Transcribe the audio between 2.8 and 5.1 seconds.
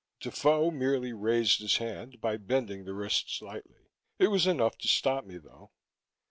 the wrist slightly; it was enough to